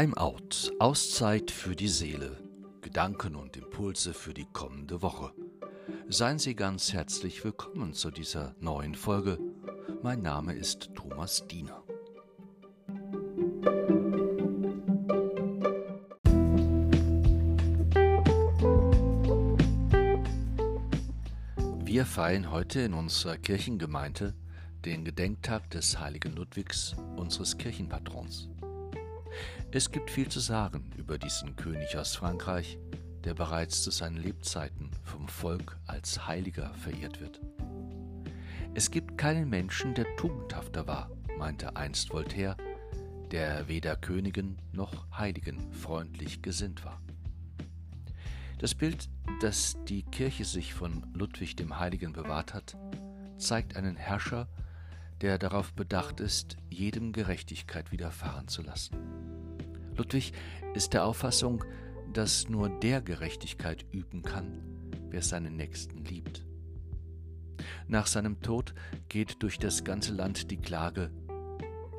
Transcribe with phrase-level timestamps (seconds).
[0.00, 2.38] Timeout, Auszeit für die Seele,
[2.80, 5.30] Gedanken und Impulse für die kommende Woche.
[6.08, 9.38] Seien Sie ganz herzlich willkommen zu dieser neuen Folge.
[10.02, 11.82] Mein Name ist Thomas Diener.
[21.84, 24.32] Wir feiern heute in unserer Kirchengemeinde
[24.86, 28.48] den Gedenktag des heiligen Ludwigs, unseres Kirchenpatrons.
[29.70, 32.78] Es gibt viel zu sagen über diesen König aus Frankreich,
[33.24, 37.40] der bereits zu seinen Lebzeiten vom Volk als Heiliger verehrt wird.
[38.74, 42.56] Es gibt keinen Menschen, der tugendhafter war, meinte einst Voltaire,
[43.30, 47.00] der weder Königen noch Heiligen freundlich gesinnt war.
[48.58, 49.08] Das Bild,
[49.40, 52.76] das die Kirche sich von Ludwig dem Heiligen bewahrt hat,
[53.38, 54.48] zeigt einen Herrscher,
[55.20, 58.96] der darauf bedacht ist, jedem Gerechtigkeit widerfahren zu lassen.
[60.00, 60.32] Ludwig
[60.72, 61.62] ist der Auffassung,
[62.14, 64.62] dass nur der Gerechtigkeit üben kann,
[65.10, 66.46] wer seinen Nächsten liebt.
[67.86, 68.72] Nach seinem Tod
[69.10, 71.10] geht durch das ganze Land die Klage,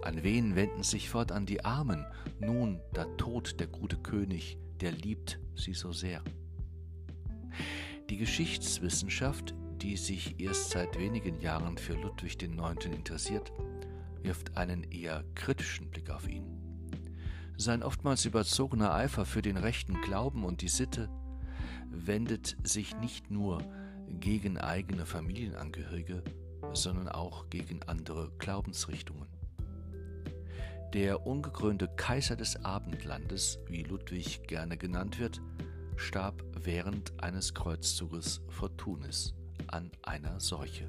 [0.00, 2.06] an wen wenden sich fortan die Armen,
[2.38, 6.24] nun da tot der gute König, der liebt sie so sehr.
[8.08, 12.86] Die Geschichtswissenschaft, die sich erst seit wenigen Jahren für Ludwig IX.
[12.86, 13.52] interessiert,
[14.22, 16.69] wirft einen eher kritischen Blick auf ihn.
[17.60, 21.10] Sein oftmals überzogener Eifer für den rechten Glauben und die Sitte
[21.90, 23.62] wendet sich nicht nur
[24.08, 26.24] gegen eigene Familienangehörige,
[26.72, 29.28] sondern auch gegen andere Glaubensrichtungen.
[30.94, 35.42] Der ungekrönte Kaiser des Abendlandes, wie Ludwig gerne genannt wird,
[35.96, 39.34] starb während eines Kreuzzuges vor Tunis
[39.66, 40.88] an einer Seuche.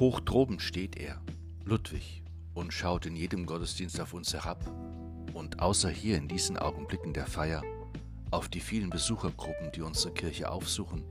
[0.00, 1.20] Hoch droben steht er,
[1.62, 2.22] Ludwig,
[2.54, 4.64] und schaut in jedem Gottesdienst auf uns herab
[5.34, 7.62] und außer hier in diesen Augenblicken der Feier
[8.30, 11.04] auf die vielen Besuchergruppen, die unsere Kirche aufsuchen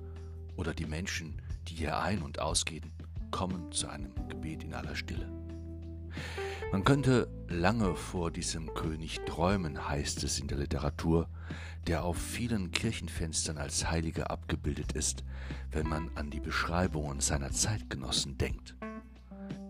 [0.58, 2.92] oder die Menschen, die hier ein- und ausgehen,
[3.30, 5.39] kommen zu einem Gebet in aller Stille.
[6.72, 11.28] Man könnte lange vor diesem König träumen, heißt es in der Literatur,
[11.88, 15.24] der auf vielen Kirchenfenstern als Heiliger abgebildet ist,
[15.72, 18.76] wenn man an die Beschreibungen seiner Zeitgenossen denkt.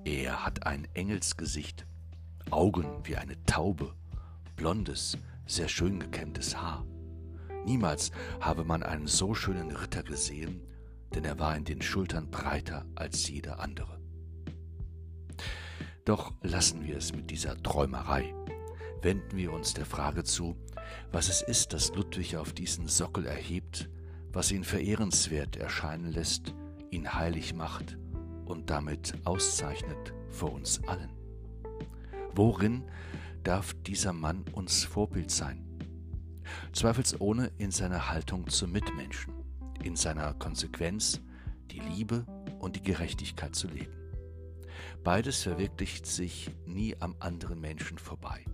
[0.04, 1.86] Er hat ein Engelsgesicht,
[2.52, 3.94] Augen wie eine Taube,
[4.58, 6.86] blondes, sehr schön gekämmtes Haar.
[7.66, 8.12] Niemals
[8.42, 10.62] habe man einen so schönen Ritter gesehen,
[11.16, 13.99] denn er war in den Schultern breiter als jeder andere.
[16.10, 18.34] Doch lassen wir es mit dieser Träumerei.
[19.04, 20.56] Wenden wir uns der Frage zu,
[21.12, 23.92] was es ist, das Ludwig auf diesen Sockel erhebt,
[24.34, 26.56] was ihn verehrenswert erscheinen lässt,
[26.90, 28.00] ihn heilig macht
[28.46, 31.12] und damit auszeichnet vor uns allen.
[32.34, 32.86] Worin
[33.44, 35.64] darf dieser Mann uns Vorbild sein?
[36.74, 39.36] Zweifelsohne in seiner Haltung zum Mitmenschen,
[39.84, 41.22] in seiner Konsequenz,
[41.70, 42.26] die Liebe
[42.58, 43.99] und die Gerechtigkeit zu leben.
[45.04, 48.46] Beides verwirklicht sich nie am anderen Menschen vorbei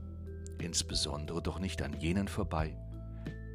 [0.66, 2.78] insbesondere doch nicht an jenen vorbei,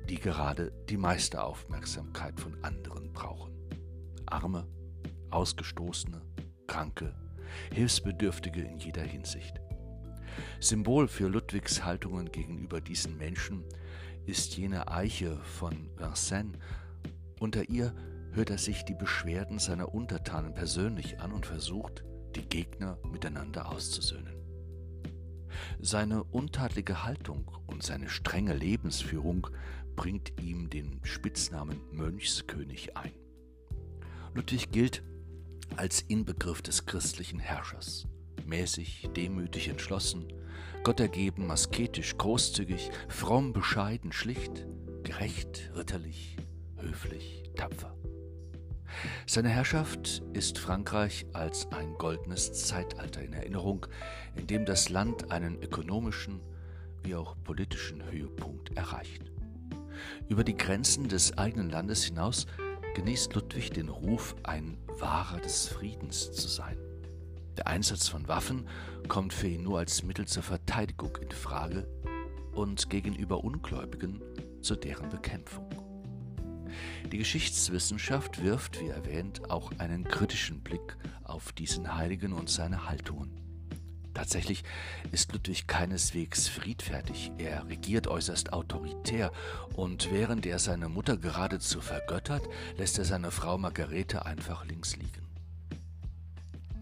[0.08, 3.52] die gerade die meiste Aufmerksamkeit von anderen brauchen.
[4.26, 4.66] Arme,
[5.30, 6.22] Ausgestoßene,
[6.66, 7.14] Kranke,
[7.72, 9.60] Hilfsbedürftige in jeder Hinsicht.
[10.60, 13.64] Symbol für Ludwigs Haltungen gegenüber diesen Menschen
[14.26, 16.58] ist jene Eiche von Vincennes.
[17.40, 17.94] Unter ihr
[18.32, 22.04] hört er sich die Beschwerden seiner Untertanen persönlich an und versucht,
[22.36, 24.34] die Gegner miteinander auszusöhnen.
[25.80, 29.48] Seine untadlige Haltung und seine strenge Lebensführung
[29.96, 33.12] bringt ihm den Spitznamen Mönchskönig ein.
[34.34, 35.02] Ludwig gilt
[35.76, 38.06] als Inbegriff des christlichen Herrschers.
[38.46, 40.26] Mäßig, demütig, entschlossen,
[40.82, 44.66] gottergeben, asketisch, großzügig, fromm, bescheiden, schlicht,
[45.02, 46.36] gerecht, ritterlich,
[46.76, 47.94] höflich, tapfer.
[49.26, 53.86] Seine Herrschaft ist Frankreich als ein goldenes Zeitalter in Erinnerung,
[54.34, 56.40] in dem das Land einen ökonomischen
[57.02, 59.30] wie auch politischen Höhepunkt erreicht.
[60.28, 62.46] Über die Grenzen des eigenen Landes hinaus
[62.94, 66.76] genießt Ludwig den Ruf, ein Wahrer des Friedens zu sein.
[67.56, 68.66] Der Einsatz von Waffen
[69.08, 71.86] kommt für ihn nur als Mittel zur Verteidigung in Frage
[72.54, 74.22] und gegenüber Ungläubigen
[74.62, 75.89] zu deren Bekämpfung.
[77.10, 83.40] Die Geschichtswissenschaft wirft, wie erwähnt, auch einen kritischen Blick auf diesen Heiligen und seine Haltungen.
[84.14, 84.64] Tatsächlich
[85.12, 89.30] ist Ludwig keineswegs friedfertig, er regiert äußerst autoritär,
[89.74, 92.42] und während er seine Mutter geradezu vergöttert,
[92.76, 95.26] lässt er seine Frau Margarete einfach links liegen.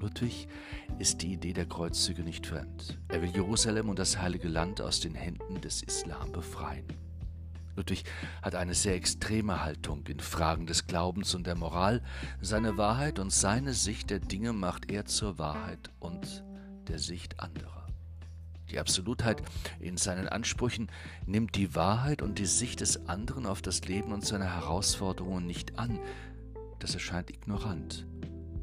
[0.01, 0.49] Ludwig
[0.99, 2.99] ist die Idee der Kreuzzüge nicht fremd.
[3.09, 6.87] Er will Jerusalem und das heilige Land aus den Händen des Islam befreien.
[7.79, 8.03] Ludwig
[8.43, 12.03] hat eine sehr extreme Haltung in Fragen des Glaubens und der Moral.
[12.41, 16.43] Seine Wahrheit und seine Sicht der Dinge macht er zur Wahrheit und
[16.89, 17.87] der Sicht anderer.
[18.69, 19.43] Die Absolutheit
[19.79, 20.91] in seinen Ansprüchen
[21.25, 25.79] nimmt die Wahrheit und die Sicht des anderen auf das Leben und seine Herausforderungen nicht
[25.79, 26.01] an.
[26.81, 28.09] Das erscheint ignorant,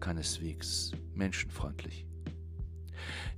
[0.02, 2.06] keineswegs menschenfreundlich.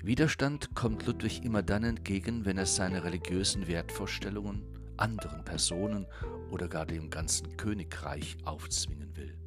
[0.01, 6.05] Widerstand kommt Ludwig immer dann entgegen, wenn er seine religiösen Wertvorstellungen anderen Personen
[6.51, 9.37] oder gar dem ganzen Königreich aufzwingen will.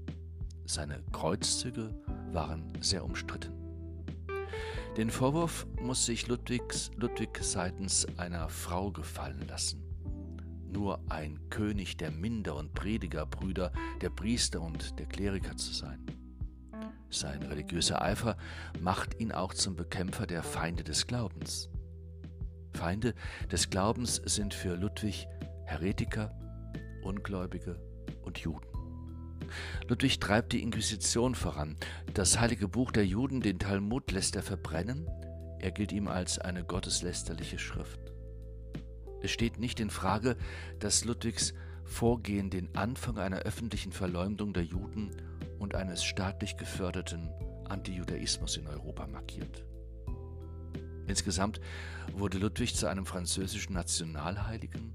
[0.67, 1.95] Seine Kreuzzüge
[2.33, 3.53] waren sehr umstritten.
[4.97, 9.83] Den Vorwurf muss sich Ludwigs, Ludwig seitens einer Frau gefallen lassen.
[10.73, 16.05] Nur ein König der Minder- und Predigerbrüder, der Priester und der Kleriker zu sein.
[17.09, 18.37] Sein religiöser Eifer
[18.81, 21.70] macht ihn auch zum Bekämpfer der Feinde des Glaubens.
[22.73, 23.15] Feinde
[23.51, 25.27] des Glaubens sind für Ludwig
[25.65, 26.37] Heretiker,
[27.03, 27.81] Ungläubige
[28.23, 28.67] und Juden.
[29.89, 31.77] Ludwig treibt die Inquisition voran.
[32.15, 35.09] Das heilige Buch der Juden, den Talmud, lässt er verbrennen.
[35.59, 38.01] Er gilt ihm als eine gotteslästerliche Schrift.
[39.23, 40.37] Es steht nicht in Frage,
[40.79, 45.11] dass Ludwigs Vorgehen den Anfang einer öffentlichen Verleumdung der Juden
[45.59, 47.29] und eines staatlich geförderten
[47.69, 49.65] Antijudaismus in Europa markiert.
[51.11, 51.61] Insgesamt
[52.13, 54.95] wurde Ludwig zu einem französischen Nationalheiligen,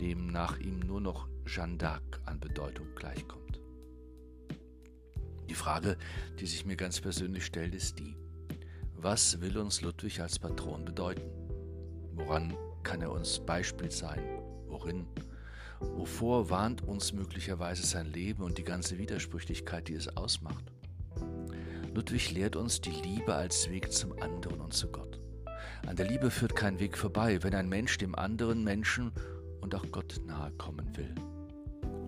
[0.00, 3.60] dem nach ihm nur noch Jeanne d'Arc an Bedeutung gleichkommt.
[5.50, 5.98] Die Frage,
[6.40, 8.16] die sich mir ganz persönlich stellt, ist die,
[8.96, 11.30] was will uns Ludwig als Patron bedeuten?
[12.14, 14.22] Woran kann er uns Beispiel sein?
[14.68, 15.06] Worin?
[15.80, 20.64] Wovor warnt uns möglicherweise sein Leben und die ganze Widersprüchlichkeit, die es ausmacht?
[21.92, 25.21] Ludwig lehrt uns die Liebe als Weg zum anderen und zu Gott.
[25.86, 29.12] An der Liebe führt kein Weg vorbei, wenn ein Mensch dem anderen Menschen
[29.60, 31.14] und auch Gott nahe kommen will.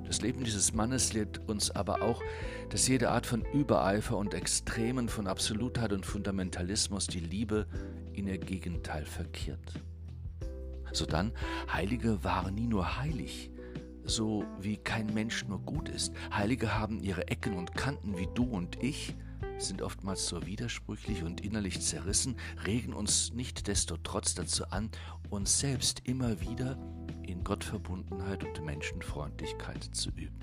[0.06, 2.22] Das Leben dieses Mannes lehrt uns aber auch,
[2.70, 7.66] dass jede Art von Übereifer und Extremen von Absolutheit und Fundamentalismus die Liebe
[8.12, 9.82] in ihr Gegenteil verkehrt.
[10.92, 11.32] Sodann,
[11.72, 13.50] Heilige waren nie nur heilig,
[14.04, 16.12] so wie kein Mensch nur gut ist.
[16.32, 19.16] Heilige haben ihre Ecken und Kanten wie du und ich,
[19.58, 22.36] sind oftmals so widersprüchlich und innerlich zerrissen,
[22.66, 24.90] regen uns nicht desto trotz dazu an,
[25.30, 26.78] uns selbst immer wieder
[27.22, 30.38] in Gottverbundenheit und Menschenfreundlichkeit zu üben.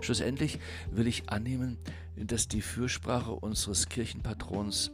[0.00, 0.58] Schlussendlich
[0.90, 1.78] will ich annehmen,
[2.16, 4.92] dass die Fürsprache unseres Kirchenpatrons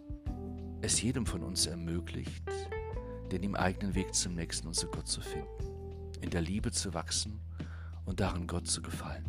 [0.81, 2.43] es jedem von uns ermöglicht,
[3.31, 5.49] den ihm eigenen Weg zum nächsten und zu Gott zu finden,
[6.21, 7.41] in der Liebe zu wachsen
[8.05, 9.25] und darin Gott zu gefallen.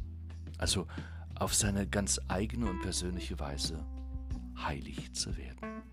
[0.57, 0.87] Also
[1.43, 3.85] auf seine ganz eigene und persönliche Weise
[4.57, 5.83] heilig zu werden.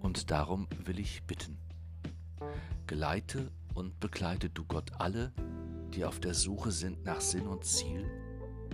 [0.00, 1.56] Und darum will ich bitten,
[2.88, 5.32] geleite und begleite du Gott alle,
[5.94, 8.04] die auf der Suche sind nach Sinn und Ziel,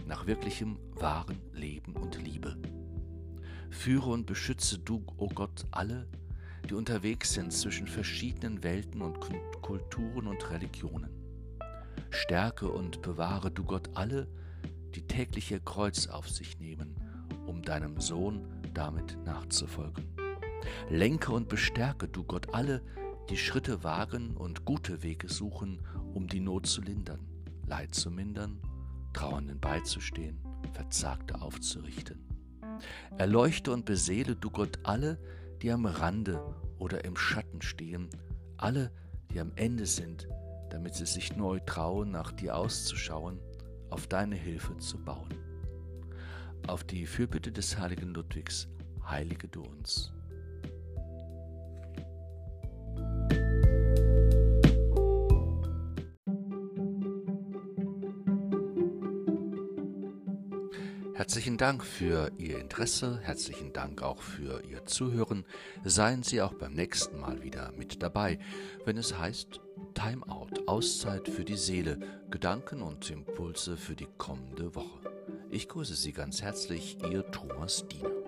[0.06, 2.56] nach wirklichem wahren Leben und Liebe.
[3.69, 6.08] Führe und beschütze du, o oh Gott, alle,
[6.70, 9.20] die unterwegs sind zwischen verschiedenen Welten und
[9.61, 11.11] Kulturen und Religionen.
[12.08, 14.45] Stärke und bewahre du Gott alle, die
[15.03, 16.96] tägliche Kreuz auf sich nehmen,
[17.46, 20.05] um deinem Sohn damit nachzufolgen.
[20.88, 22.82] Lenke und bestärke du Gott alle,
[23.31, 25.81] die Schritte wagen und gute Wege suchen,
[26.15, 27.26] um die Not zu lindern,
[27.67, 28.60] Leid zu mindern,
[29.12, 30.38] Trauernden beizustehen,
[30.72, 32.24] Verzagte aufzurichten.
[33.17, 35.19] Erleuchte und beseele du Gott alle,
[35.62, 38.08] die am Rande oder im Schatten stehen,
[38.56, 38.93] alle,
[39.32, 40.29] die am Ende sind,
[40.70, 43.41] damit sie sich neu trauen, nach dir auszuschauen,
[43.90, 45.34] auf deine Hilfe zu bauen.
[46.66, 48.69] Auf die Fürbitte des heiligen Ludwigs
[49.05, 50.12] heilige du uns.
[61.27, 65.45] Herzlichen Dank für Ihr Interesse, herzlichen Dank auch für Ihr Zuhören.
[65.83, 68.39] Seien Sie auch beim nächsten Mal wieder mit dabei,
[68.85, 69.61] wenn es heißt
[69.95, 71.99] Time Out, Auszeit für die Seele,
[72.31, 75.01] Gedanken und Impulse für die kommende Woche.
[75.51, 78.26] Ich grüße Sie ganz herzlich, Ihr Thomas Diener.